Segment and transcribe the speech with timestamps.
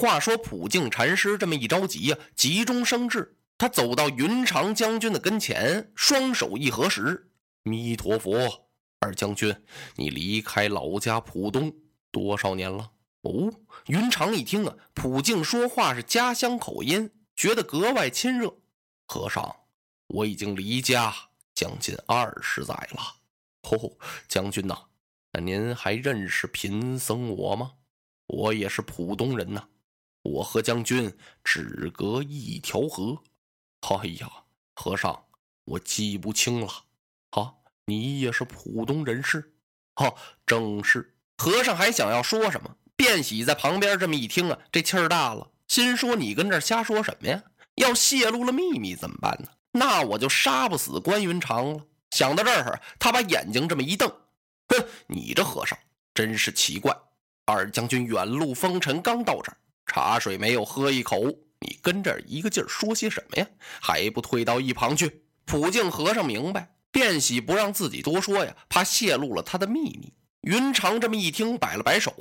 [0.00, 7.30] 话说普净禅师这么一着急呀，急中生智，他走到云长将军的跟前，双手一合十
[7.64, 9.54] ：“弥陀佛，二将军，
[9.96, 11.70] 你离开老家浦东
[12.10, 13.52] 多少年了？”哦，
[13.88, 18.54] 云长一听啊，普净说话是家乡口音，觉得格外亲热。
[19.06, 19.54] 和尚，
[20.06, 21.14] 我已经离家
[21.54, 23.16] 将近二十载了。
[23.64, 24.74] 哦，将军呐，
[25.34, 27.72] 那您还认识贫僧我吗？
[28.28, 29.68] 我也是浦东人呐，
[30.22, 33.18] 我和将军只隔一条河。
[33.80, 34.30] 哎呀，
[34.74, 35.24] 和尚，
[35.64, 36.84] 我记不清了。
[37.30, 37.54] 啊，
[37.86, 39.54] 你也是浦东人士？
[39.96, 40.14] 哦，
[40.46, 41.16] 正是。
[41.38, 42.76] 和尚还想要说什么？
[42.96, 47.42] 卞喜在旁边这么一听啊，这气儿大了，心说：“你跟这瞎说什么呀？
[47.76, 49.48] 要泄露了秘密怎么办呢？
[49.72, 54.10] 那我就杀不死关云长了。”想到这儿，他把眼睛这么一瞪
[54.68, 55.78] ：“哼，你这和尚
[56.12, 56.94] 真是奇怪！
[57.46, 59.56] 二将军远路风尘刚到这儿，
[59.90, 61.20] 茶水没有喝一口，
[61.58, 63.46] 你跟这儿一个劲儿说些什么呀？
[63.80, 70.14] 还不退到一旁去？”普净和尚明白，卞喜不让自己多说呀，怕泄露了他的秘密。
[70.42, 72.14] 云长这么一听，摆了摆手。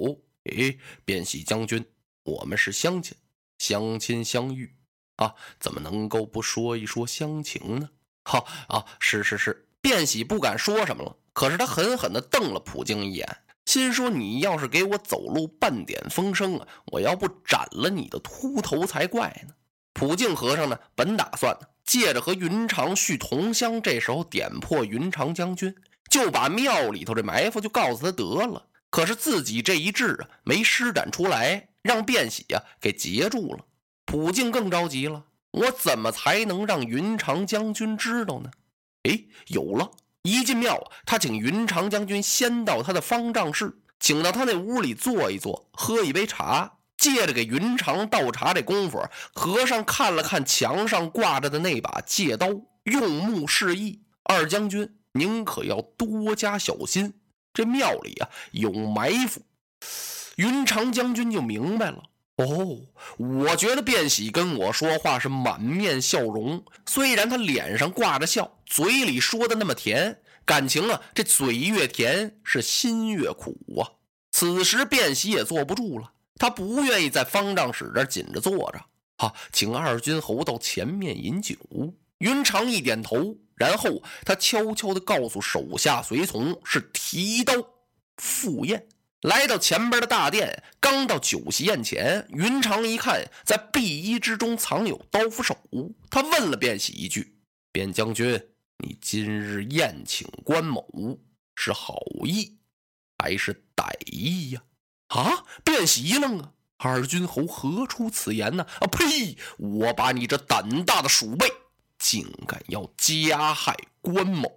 [0.46, 0.76] 哎，
[1.06, 1.86] 卞喜将军，
[2.24, 3.16] 我们是乡亲，
[3.60, 4.74] 相亲相遇
[5.18, 7.90] 啊，怎么能够不说一说乡情呢？
[8.24, 11.16] 哈啊，是是是，卞喜不敢说什么了。
[11.34, 13.38] 可是他狠狠地瞪了普京一眼，
[13.70, 19.54] 心说：“你要是给我走漏半点风声啊，我要不斩了你的秃头才怪呢！”
[19.94, 25.76] 普净和尚呢，本打算借着和云长续同乡，这时候点破云长将军，
[26.10, 28.66] 就把庙里头这埋伏就告诉他得了。
[28.90, 33.66] 可是自己这一掷啊，没施展出来，让卞喜啊给截住了。
[34.06, 38.50] 普净更着急了，我怎么才能让云长将军知道呢？
[39.04, 39.92] 哎，有了！
[40.24, 46.74] 一进庙，他请云长将军先到他的方丈室，请到他那屋里坐一坐，喝一杯茶。
[46.98, 49.02] 借着给云长倒茶这功夫，
[49.34, 52.50] 和尚看了看墙上挂着的那把戒刀，
[52.84, 57.14] 用目示意：“二将军，您可要多加小心。”
[57.56, 59.42] 这庙里啊有埋伏，
[60.36, 62.04] 云长将军就明白了。
[62.40, 62.80] 哦，
[63.18, 73.92] 我觉得卞喜跟我说话是满面笑容，虽然他脸上挂着笑，嘴里说的那么甜，感情啊，这嘴越甜是心越苦啊。
[74.32, 78.80] 此时卞喜也坐不住了，他不愿意在方丈室这紧着坐着。
[79.18, 81.56] 哈，请二军侯到前面饮酒。
[82.20, 83.36] 云长一点头。
[83.60, 87.54] 然后他悄悄地告诉手下随从：“是提刀
[88.16, 88.88] 赴宴。”
[89.22, 95.58] 来到前边的大殿，刚到酒席宴前，云长一看，在碧衣之中藏有刀斧手，
[96.10, 97.36] 他问了卞喜一句
[97.74, 98.42] ：“卞将军，
[98.78, 101.20] 你今日宴请关某，
[101.56, 102.58] 是好意
[103.18, 104.64] 还是歹意呀？”
[105.10, 105.44] 啊！
[105.66, 106.52] 卞喜一愣啊！
[106.78, 108.66] 二军侯何出此言呢？
[108.80, 109.36] 啊呸！
[109.58, 111.52] 我把你这胆大的鼠辈！
[111.98, 114.50] 竟敢要加害关某！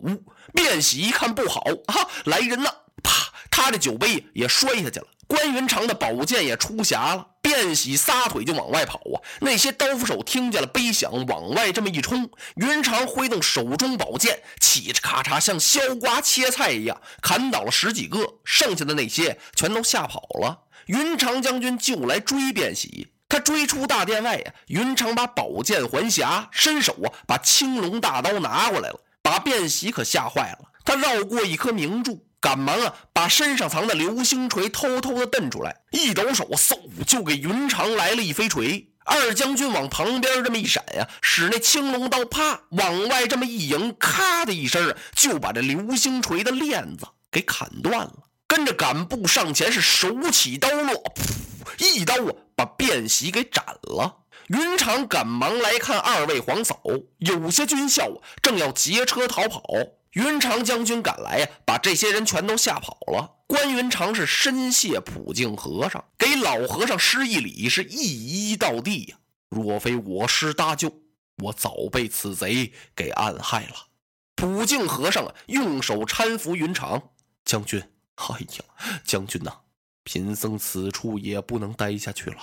[0.54, 2.72] 卞喜一看不好啊，来人呐！
[3.02, 5.06] 啪，他的酒杯也摔下去了。
[5.26, 7.28] 关云长的宝剑也出匣了。
[7.42, 9.16] 卞喜撒腿就往外跑啊！
[9.40, 12.30] 那些刀斧手听见了杯响，往外这么一冲。
[12.56, 20.64] 云长挥动手中宝剑，嘁哧咔嚓，像削瓜切菜一样砍倒了十几个，剩下的那些全都吓跑了。
[20.86, 23.08] 云长将军就来追卞喜。
[23.28, 30.68] 他追出大殿外呀，云长把宝剑还匣，伸手啊把青龙大刀拿过来了，把卞喜可吓坏了。
[30.84, 36.76] 他绕过一棵明柱，赶忙啊把身上藏的流星锤偷偷的蹬出来，一抖手，嗖
[37.06, 38.88] 就给云长来了一飞锤。
[39.04, 48.24] 二将军往旁边这么一闪呀，使那青龙刀啪往外这么一迎，咔的一声啊就把这流星锤的链子给砍断了。
[48.48, 54.18] 跟着赶步上前，是手起刀落，噗，一刀啊，把卞喜给斩了。
[54.48, 56.80] 云长赶忙来看二位皇嫂，
[57.18, 59.62] 有些军校啊，正要劫车逃跑。
[60.12, 63.38] 云长将军赶来呀，把这些人全都吓跑了。
[63.46, 69.18] 关云长是深谢普净和尚，给老和尚施一礼，是一一到地呀。
[69.48, 71.00] 若非我师搭救，
[71.42, 73.88] 我早被此贼给暗害了。
[74.34, 77.10] 普净和尚啊，用手搀扶云长
[77.44, 77.82] 将军。
[78.16, 79.60] 哎呀，将军呐，
[80.04, 82.38] 贫僧此处也不能待下去了，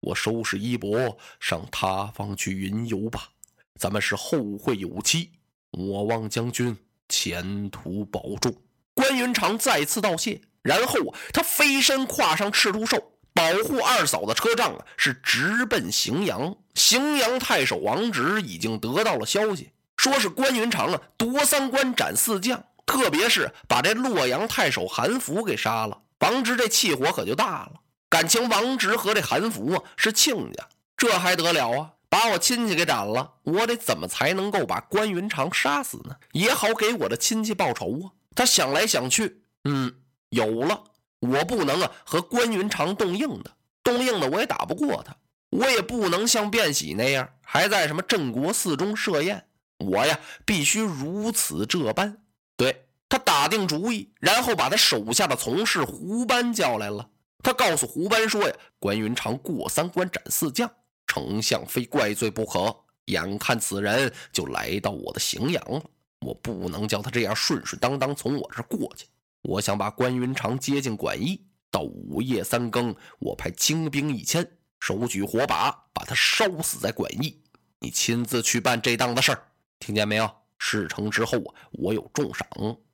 [0.00, 3.30] 我收拾衣钵上他方去云游吧。
[3.78, 5.30] 咱们是后会有期，
[5.70, 6.76] 我望将军
[7.08, 8.54] 前途保重。
[8.94, 10.98] 关云长再次道谢，然后
[11.32, 16.56] 他飞身跨上赤兔兽，保护二嫂的车仗啊，是直奔荥阳。
[16.74, 22.64] 荥阳太守王直已经得到了消息，说是关云长啊夺三关斩四将。
[22.86, 27.72] 特别是把这洛阳太守韩福给杀了，王直这气火可就大了。
[28.10, 31.90] 感情王直和这韩福啊是亲家，这还得了啊？
[32.14, 36.14] 把我亲戚给斩了，我得怎么才能够把关云长杀死呢？
[36.30, 38.14] 也好给我的亲戚报仇啊！
[38.36, 39.92] 他想来想去，嗯，
[40.28, 40.84] 有了，
[41.18, 43.50] 我不能啊和关云长动硬的，
[43.82, 45.16] 动硬的我也打不过他，
[45.50, 50.16] 我也不能像卞喜那样还在什么镇国寺中设宴，我呀
[50.46, 52.18] 必须如此这般。
[52.56, 57.10] 对他打定主意，然后把他手下的从事胡班叫来了。
[57.42, 60.70] 他告诉胡班说呀：“关云长过三关斩四将。”
[61.14, 62.74] 丞相非怪罪不可，
[63.04, 65.80] 眼看此人就来到我的荥阳了，
[66.18, 69.06] 我不能叫他这样顺顺当当从我这过去。
[69.42, 71.40] 我想把关云长接进馆驿，
[71.70, 74.44] 到午夜三更，我派精兵一千，
[74.80, 77.40] 手举火把，把他烧死在馆驿。
[77.78, 79.40] 你亲自去办这档子事儿，
[79.78, 80.28] 听见没有？
[80.58, 82.48] 事成之后啊，我有重赏。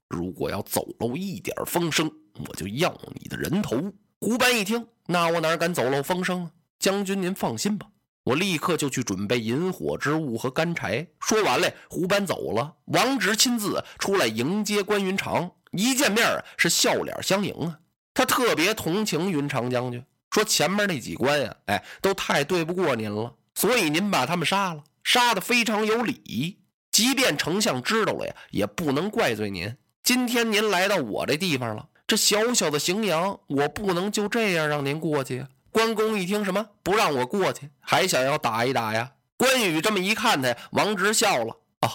[0.08, 2.12] 如果要走漏一点风声，
[2.46, 3.90] 我就要你的人头。
[4.20, 6.50] 胡班一听，那我哪敢走漏风声啊？
[6.78, 7.90] 将军您放心吧。
[8.24, 11.06] 我立刻就去准备引火之物和干柴。
[11.20, 12.76] 说完了，胡班走了。
[12.86, 17.78] 王直亲自出来迎接关云长，一见面是笑脸相迎啊。
[18.12, 26.58] 他特别同情云长将军，说前面那几关呀，哎，都太对不过您了，所以您把他们杀了，杀的非常有理。
[26.92, 29.74] 即便丞相知道了呀，也不能怪罪您。
[30.02, 35.46] 今天您来到我这地方了，这小小的荥阳，我不能就这样让您过去。
[35.70, 39.12] 关公一听什么不让我过去，还想要打一打呀？
[39.36, 41.88] 关羽这么一看他，王直笑了啊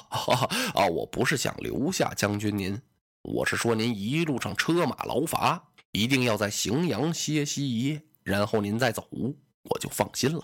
[0.74, 0.88] 啊！
[0.88, 2.81] 我不是想留下将军您，
[3.22, 5.62] 我是说您一路上车马劳乏，
[5.92, 9.07] 一定要在荥阳歇息一夜，然后您再走，
[9.63, 10.42] 我就放心了。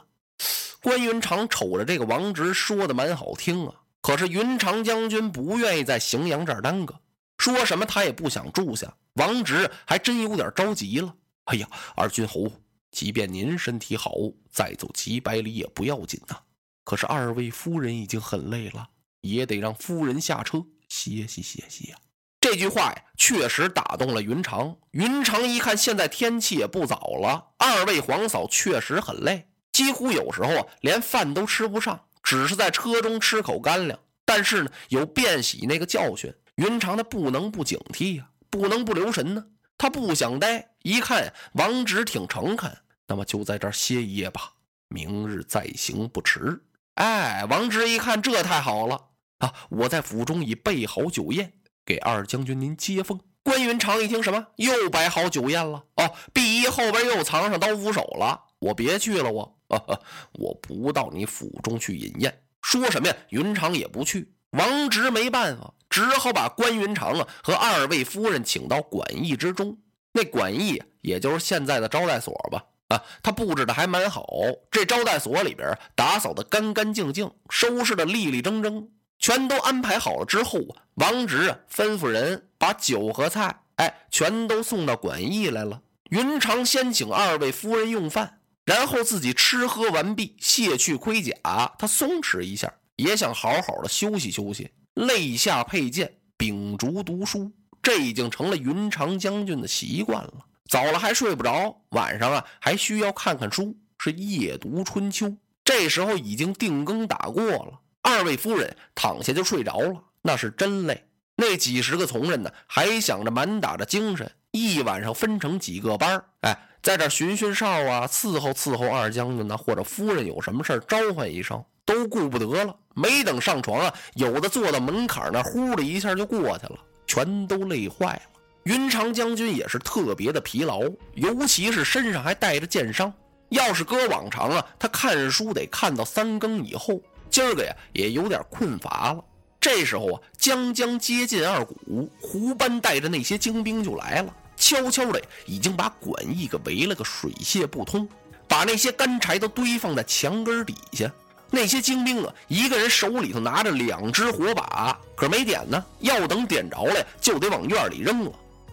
[0.84, 7.00] 关云长瞅着这个王直说的蛮好听啊，可是云长将军不愿意在荥阳这儿耽搁，
[7.38, 8.94] 说什么他也不想住下。
[9.14, 11.16] 王直还真有点着急了。
[11.46, 12.52] 哎呀，二军侯。
[12.92, 14.14] 即便您身体好，
[14.52, 16.38] 再走几百里也不要紧呐。
[16.84, 18.90] 可是二位夫人已经很累了，
[19.22, 21.98] 也得让夫人下车歇息歇息呀。
[22.42, 24.76] 这句话呀，确实打动了云长。
[24.92, 33.98] 云长一看，现在天气也不早了，二位皇嫂确实很累，几乎有时候啊，连饭都吃不上，只是在车中吃口干粮。
[34.26, 39.46] 但是呢，有卞喜那个教训，云长他不能不警惕呀，不能不留神呢。
[39.78, 42.76] 他不想待，一看王直挺诚恳，
[43.12, 44.54] 那么就在这儿歇一夜吧，
[44.88, 46.64] 明日再行不迟。
[46.94, 49.10] 哎，王直一看这太好了
[49.40, 49.54] 啊！
[49.70, 51.52] 我在府中已备好酒宴，
[51.86, 53.20] 给二将军您接风。
[53.44, 55.84] 关云长一听什么又摆好酒宴了？
[55.98, 58.46] 哦，碧衣后边又藏上刀斧手了。
[58.60, 59.60] 我别去了，我
[60.40, 62.44] 我不到你府中去饮宴。
[62.62, 63.16] 说什么呀？
[63.32, 64.34] 云长也不去。
[64.52, 65.74] 王直没办法。
[65.90, 69.78] 只好把关云长啊和二位夫人请到馆驿之中。
[70.14, 72.64] 那馆驿也就是现在的招待所吧？
[72.92, 74.28] 啊，他布置的还蛮好。
[74.70, 85.82] 这招待所里边打扫的干干净净，收拾的利利整整，全都安排好了之后啊，王直啊吩咐人把酒和菜，哎，全都送到馆驿来了。
[86.10, 91.34] 云长先请二位夫人用饭，然后自己吃喝完毕，卸去盔甲，
[91.80, 94.70] 他松弛一下，也想好好的休息休息。
[94.96, 97.50] 泪下佩剑，秉烛读书，
[97.82, 100.34] 这已经成了云长将军的习惯了。
[100.72, 105.36] 早了还睡不着，晚上啊还需要看看书，是夜读春秋。
[105.66, 111.06] 这时候已经定更打过了，二位夫人躺下就睡着了，那是真累。
[111.36, 121.62] 那几十个从人呢，还想着满打着精神，一晚上分成几个班哎，在这巡巡哨啊，伺候伺候二将军呢，或者夫人有什么事召唤一声。
[121.84, 128.22] 都顾不得了，没等上床啊，有的坐到门槛那，呼的一下就过去了，全都累坏了。
[128.64, 130.82] 云长将军也是特别的疲劳，
[131.16, 133.12] 尤其是身上还带着箭伤。
[133.50, 139.24] 要是搁往常啊，他看书得看到三更以后，今儿个呀也有点困乏了。
[139.60, 148.08] 这时候啊，将将接近二鼓，胡班带着那些精兵就来了，悄悄的已经把馆驿给围了个水泄不通，
[148.48, 151.12] 把那些干柴都堆放在墙根底下。
[151.50, 155.84] 那些精兵啊，一个人手里头拿着两只火把，可没点呢。
[156.00, 158.32] 要等点着了，就得往院里扔了。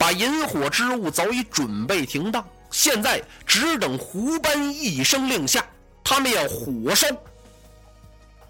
[0.08, 5.62] 把引火之物早已准备停当，现在只等胡班一声令下，
[6.02, 7.06] 他们要火烧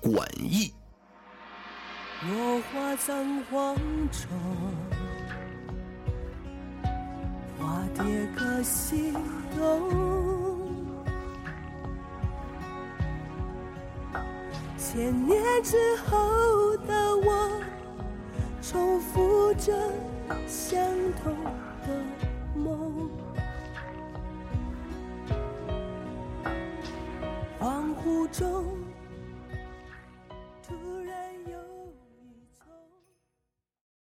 [0.00, 0.73] 馆驿。
[2.29, 3.75] 落花葬黄
[4.12, 4.29] 冢，
[7.59, 8.05] 花蝶
[8.37, 9.12] 各西
[9.57, 10.71] 东。
[14.79, 17.50] 千年之后的我，
[18.62, 19.77] 重复着
[20.47, 20.80] 相
[21.23, 21.35] 同
[21.87, 21.88] 的
[22.54, 23.11] 梦。
[27.61, 28.64] 恍惚中